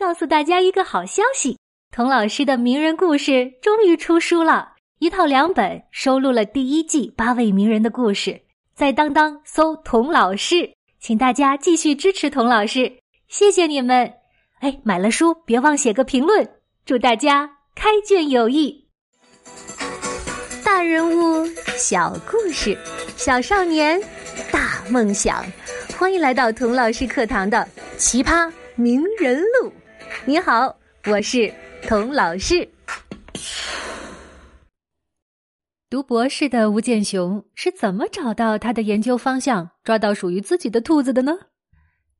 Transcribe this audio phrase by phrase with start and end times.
[0.00, 1.58] 告诉大家一个好消息：
[1.94, 8.40] 童老师的名人故事终于出书了，一套两本，收录了第一季八位名人的故事。
[8.74, 12.90] 在当当搜“童老师”，请大家继续支持童老师，
[13.28, 14.10] 谢谢你们！
[14.60, 16.48] 哎，买了书别忘写个评论，
[16.86, 18.88] 祝大家开卷有益。
[20.64, 21.46] 大人物
[21.76, 22.74] 小故事，
[23.18, 24.00] 小少年
[24.50, 25.44] 大梦想，
[25.98, 27.58] 欢迎来到童老师课堂的
[27.98, 29.68] 《奇葩名人录》。
[30.26, 30.76] 你好，
[31.06, 31.52] 我是
[31.82, 32.68] 童老师。
[35.88, 41.32] 读博士的吴建雄是怎么找到他的研究方向，抓到属于自己的兔子的呢？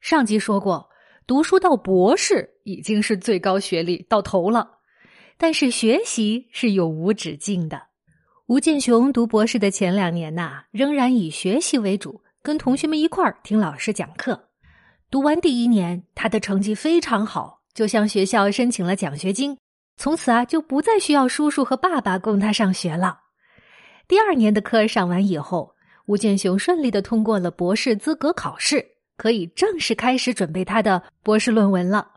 [0.00, 0.88] 上集说过，
[1.24, 4.78] 读书到博士已经是最高学历到头了，
[5.38, 7.80] 但是学习是永无止境的。
[8.46, 14.48] 吴建雄读博士的前两年呐，仍然以学习为主，跟同学们一块儿听老师讲课。
[15.10, 17.62] 读完第一年，他的成绩非常好。
[17.74, 19.58] 就向学校申请了奖学金，
[19.96, 23.18] 从此啊就不再需要叔叔和爸爸供他上学了。
[24.06, 25.74] 第二年的课上完以后，
[26.06, 32.12] 吴建雄顺利的通过了博士资格考试，可以正式开始准备他的博士论文了。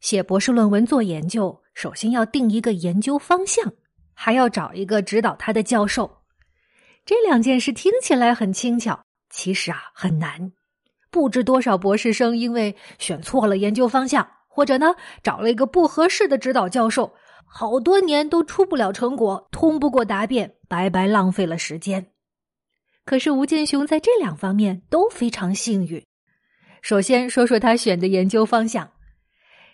[0.00, 3.72] 写博士论文做研究，首先要定一个研究方向，
[4.14, 6.22] 还要找一个指导他的教授。
[7.04, 10.52] 这两件事听起来很轻巧，其实啊很难。
[11.10, 14.26] 不知多少博士生因为选错了研究方向。
[14.52, 17.14] 或者呢，找了一个不合适的指导教授，
[17.46, 22.10] 好多年都出不了成果，通不过答辩，白白浪费了时间。
[23.04, 26.04] 可是吴建雄在这两方面都非常幸运。
[26.82, 28.90] 首先说说他选的研究方向。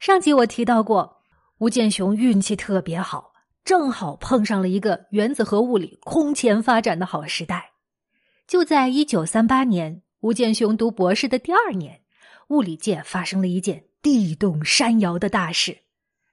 [0.00, 1.18] 上集我提到过，
[1.58, 3.32] 吴建雄运气特别好，
[3.64, 7.70] 正好碰上了一个原子核物理空前发展的好时代。
[8.48, 12.02] 就在一九三八年，吴建雄读博士的第二年，
[12.48, 13.84] 物理界发生了一件。
[14.02, 15.78] 地动山摇的大事，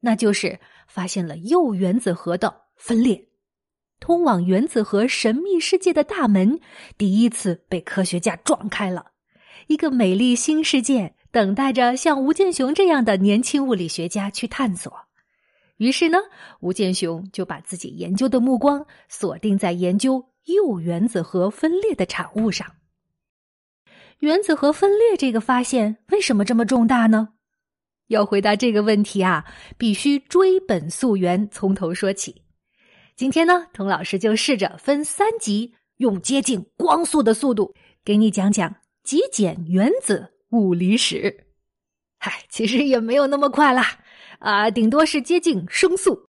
[0.00, 3.28] 那就是发现了铀原子核的分裂，
[3.98, 6.60] 通往原子核神秘世界的大门
[6.98, 9.12] 第一次被科学家撞开了，
[9.66, 14.92] 一个美丽新世界等待着像吴建雄这样的年轻物理学家去探索。
[15.78, 16.18] 于是呢，
[16.60, 22.76] 吴建雄就把自己研究的目光锁定在研究铀原子核分裂的产物上。
[24.18, 27.30] 原子核分裂这个发现为什么这么重大呢？
[28.08, 29.44] 要回答这个问题啊，
[29.78, 32.42] 必须追本溯源，从头说起。
[33.16, 41.46] 今天呢，童老师就试着分三集，用接近光速的速度给你讲讲极简原子物理史。
[42.18, 44.00] 嗨，其实也没有那么快啦，
[44.38, 46.28] 啊，顶多是接近声速。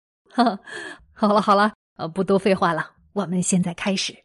[1.13, 4.17] 好了好了，呃，不多废话了，我们现在开始。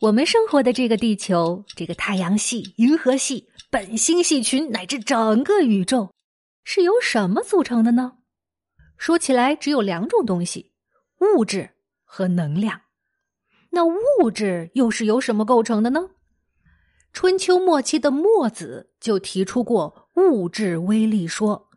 [0.00, 3.48] 我们生活的这个地球，这个太阳系、银河系。
[3.74, 6.14] 本星系群乃至整个宇宙
[6.62, 8.18] 是由什么组成的呢？
[8.96, 10.70] 说起来只有两种东西：
[11.18, 11.70] 物质
[12.04, 12.82] 和能量。
[13.70, 16.10] 那物质又是由什么构成的呢？
[17.12, 21.68] 春秋末期的墨子就提出过物质微粒说。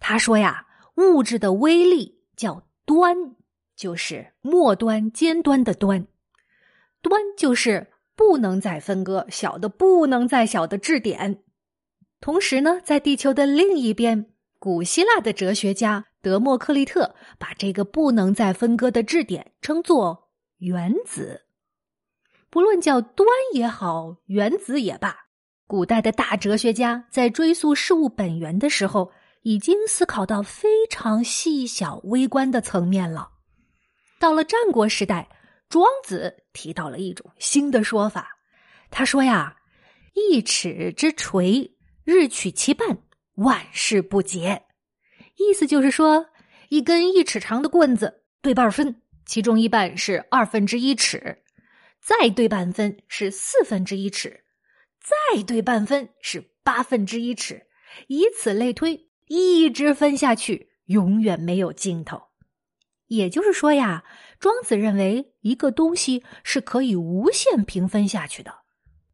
[0.00, 0.66] 他说呀，
[0.96, 3.36] 物质的微粒叫端，
[3.76, 6.06] 就是末端、尖端的端。
[7.02, 7.90] 端就是。
[8.16, 11.42] 不能再分割，小的不能再小的质点。
[12.20, 14.26] 同时呢，在地球的另一边，
[14.58, 21.42] 古希腊的哲学家德谟克利特把这个不能再分割的质点称作原子。
[22.50, 25.26] 不论叫端也好，原子也罢，
[25.66, 29.10] 古代的大哲学家在追溯事物本源的时候，
[29.42, 33.32] 已经思考到非常细小微观的层面了。
[34.20, 35.28] 到了战国时代。
[35.68, 38.38] 庄子提到了一种新的说法，
[38.90, 39.56] 他说呀
[40.14, 42.98] ：“一尺之锤，日取其半，
[43.36, 44.62] 万事不竭。”
[45.36, 46.26] 意思就是说，
[46.68, 51.42] 一根一尺长的棍子对半分，其中一半是二分之一尺，
[52.00, 54.44] 再对半分是四分之一尺，
[55.00, 57.66] 再对半分是八分之一尺，
[58.06, 62.22] 以此类推，一直分下去，永远没有尽头。
[63.16, 64.04] 也就是说呀。
[64.40, 68.52] 庄子认为一个东西是可以无限平分下去的，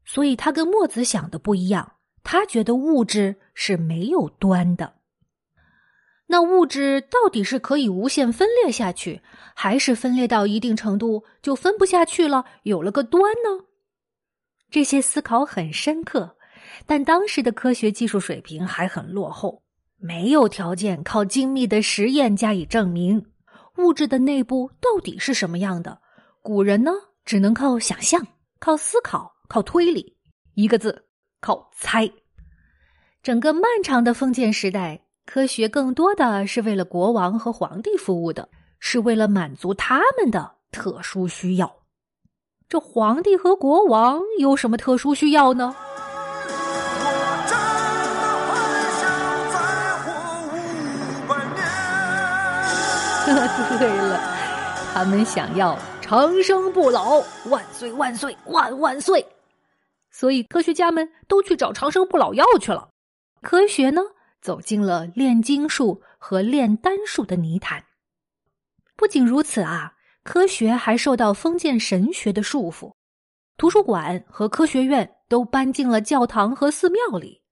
[0.04, 1.92] 所以他跟墨子想的不一样。
[2.24, 4.94] 他觉得物质是没有端的。
[6.26, 9.22] 那物质到底是可以无限分裂下去，
[9.54, 13.66] 还是分裂到一定程度就分不下去了，有了个端呢？
[14.68, 16.36] 这些思考很深刻，
[16.86, 19.62] 但当时的科学技术水平还很落后，
[19.96, 23.26] 没有条件靠精密的实验加以证明。
[23.82, 26.00] 物质的内部到底是什么样的？
[26.42, 26.92] 古人呢，
[27.24, 28.26] 只能靠想象、
[28.58, 30.16] 靠思考、靠推理，
[30.54, 31.06] 一个字，
[31.40, 32.10] 靠猜。
[33.22, 38.48] 整个漫长的封建时代，科学更多的是为了国王和皇帝服务的，
[38.78, 41.76] 是为了满足他们的特殊需要。
[42.68, 45.74] 这皇帝和国王有什么特殊需要呢？
[53.78, 54.20] 对了，
[54.92, 59.24] 他们想要长生不老，万岁万岁万万岁！
[60.10, 62.88] 所以科学家们都去找长生不老药去了。
[63.40, 64.02] 科学呢，
[64.42, 67.84] 走进了炼金术和炼丹术的泥潭。
[68.96, 69.92] 不仅如此啊，
[70.24, 72.92] 科学还受到封建神学的束缚，
[73.56, 77.42] 图书馆和科学院都搬进了教堂和寺庙里。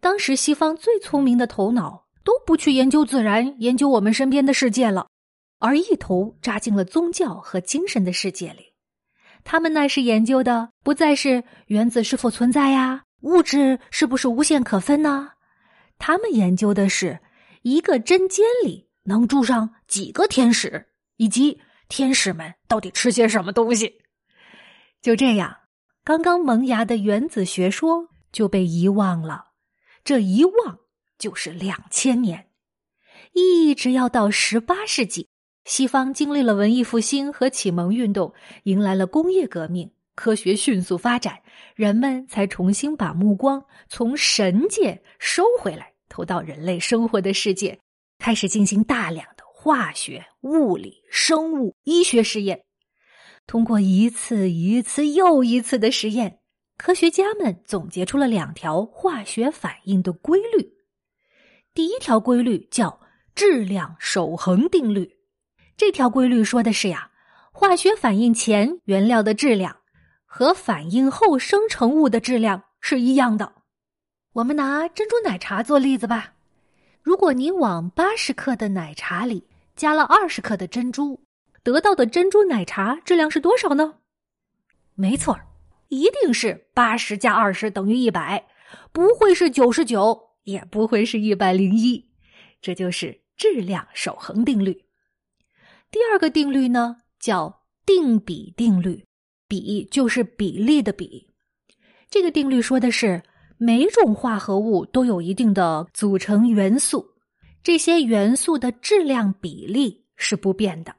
[0.00, 5.06] 当时西方最聪明的头脑都不去研究自然，研究我们身边的世界了。
[5.60, 8.72] 而一头扎进了宗教和精神的世界里，
[9.44, 15.32] 他们那是研究的不再是原子是否存在呀，物质是不是无限可分呢？
[15.98, 17.20] 他们研究的是
[17.60, 24.00] 一个针尖里能住上几个天使，以及天使们到底吃些什么东西。
[25.02, 25.58] 就这样，
[26.04, 29.48] 刚刚萌芽的原子学说就被遗忘了。
[30.02, 30.78] 这一忘
[31.18, 32.48] 就是两千年，
[33.34, 35.28] 一直要到十八世纪。
[35.64, 38.32] 西方经历了文艺复兴和启蒙运动，
[38.64, 41.40] 迎来了工业革命，科学迅速发展，
[41.74, 47.78] 人们才重新把目光从神界收回来，投到人类生活的世界，
[48.18, 52.64] 开始进行大量的化学、物理、生物、医学实验。
[53.46, 56.40] 通过一次一次又一次的实验，
[56.78, 60.72] 科学家们总结出了两条化学反应的规律。
[61.74, 63.00] 第一条规律叫
[63.34, 65.19] 质量守恒定律。
[65.80, 67.10] 这条规律说的是呀，
[67.52, 69.78] 化学反应前原料的质量
[70.26, 73.50] 和反应后生成物的质量是一样的。
[74.34, 76.34] 我们拿珍珠奶茶做例子吧。
[77.00, 81.24] 如果你往八十克的奶茶里加了二十克的珍珠，
[81.62, 83.94] 得到的珍珠奶茶质量是多少呢？
[84.94, 85.40] 没错，
[85.88, 88.44] 一定是八十加二十等于一百，
[88.92, 92.10] 不会是九十九，也不会是一百零一。
[92.60, 94.84] 这就是质量守恒定律。
[95.90, 99.04] 第二个定律呢，叫定比定律，
[99.48, 101.28] 比就是比例的比。
[102.08, 103.20] 这个定律说的是，
[103.58, 107.04] 每种化合物都有一定的组成元素，
[107.62, 110.94] 这些元素的质量比例是不变的。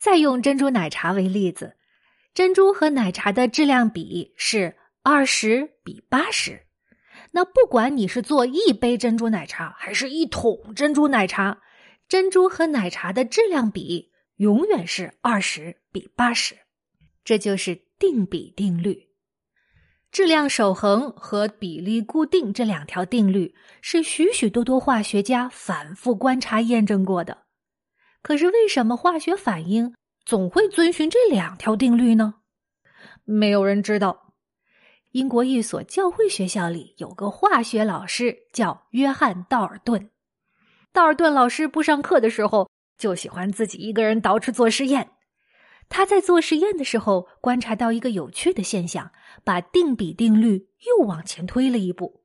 [0.00, 1.76] 再用珍珠奶茶为例子，
[2.34, 6.60] 珍珠和奶茶的质量比是二十比八十。
[7.30, 11.60] 那不管你是做一杯珍珠奶茶，还是一桶珍珠奶茶。
[12.12, 16.58] 珍珠和奶茶的质量比永远是二十比八十，
[17.24, 19.08] 这就是定比定律。
[20.10, 27.44] 质量守恒和比例固定这两条定律是许许多多化学家反复观察验证过的。
[28.20, 29.94] 可是，为什么化学反应
[30.26, 32.34] 总会遵循这两条定律呢？
[33.24, 34.34] 没有人知道。
[35.12, 40.10] 英国一所教会学校里有个化学老师叫约翰·道尔顿。
[40.92, 45.12] 道尔顿老师不上课的时候，就喜欢自己一个人捯饬做实验。
[45.88, 49.10] 他在做实验的时候，观察到一个有趣的现象，
[49.42, 52.24] 把定比定律又往前推了一步。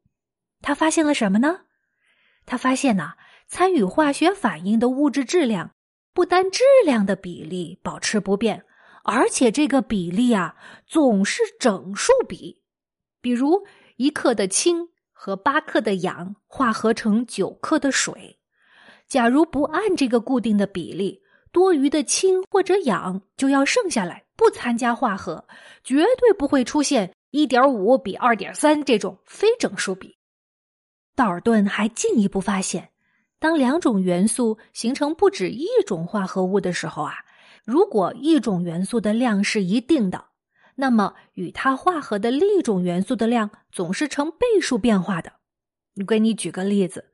[0.62, 1.62] 他发现了什么呢？
[2.46, 3.14] 他发现呐，
[3.48, 5.72] 参与化学反应的物质质量，
[6.14, 8.66] 不单质量的比例保持不变，
[9.06, 12.64] 而且这个比例啊，总是整数比。
[13.22, 13.66] 比如
[13.96, 18.40] 一克的氢和八克的氧化合成九克的水。
[19.08, 21.22] 假如不按这个固定的比例，
[21.52, 25.48] 多余的氢或者氧就要剩下来，不参加化合，
[25.84, 30.18] 绝对不会出现一点五比二点三这种非整数比。
[31.16, 32.90] 道尔顿还进一步发现，
[33.40, 37.16] 当两种元素形成不止一种化合物的时候啊，
[37.64, 40.26] 如果一种元素的量是一定的，
[40.76, 45.32] 那么与它化合的另一种元素的量总是呈倍数变化的。
[45.96, 47.06] 我给你举个例子，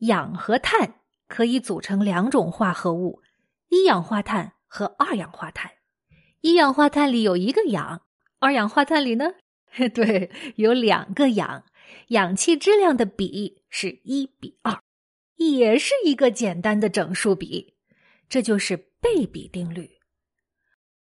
[0.00, 0.96] 氧和碳。
[1.28, 3.22] 可以组成两种化合物：
[3.68, 5.72] 一氧化碳和二氧化碳。
[6.40, 8.02] 一氧化碳里有一个氧，
[8.38, 9.32] 二氧化碳里呢，
[9.94, 11.64] 对，有两个氧。
[12.08, 14.80] 氧气质量的比是一比二，
[15.36, 17.74] 也是一个简单的整数比。
[18.28, 19.98] 这就是倍比定律。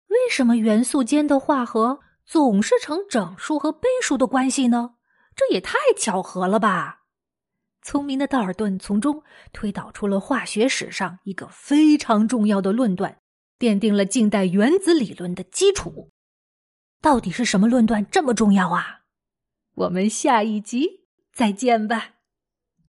[0.09, 4.97] 为什么元素间的化合总是成整数和倍数的关系呢？
[5.35, 7.02] 这也太巧合了吧！
[7.83, 9.23] 聪明的道尔顿从中
[9.53, 13.19] 推导出了化学史上一个非常重要的论断，
[13.59, 16.11] 奠定了近代原子理论的基础。
[17.01, 19.01] 到底是什么论断这么重要啊？
[19.75, 22.22] 我们下一集再见吧。